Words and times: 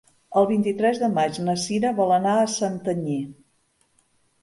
El 0.39 0.45
vint-i-tres 0.51 1.01
de 1.03 1.09
maig 1.17 1.37
na 1.49 1.55
Cira 1.65 1.93
vol 2.01 2.17
anar 2.19 2.35
a 2.47 2.51
Santanyí. 2.59 3.23